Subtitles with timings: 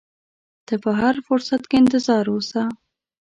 [0.65, 2.63] ته په هر فرصت کې انتظار اوسه.